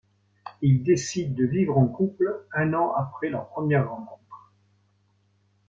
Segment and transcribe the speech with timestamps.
[0.63, 4.51] Ils décident de vivre en couple un an après leur première rencontre.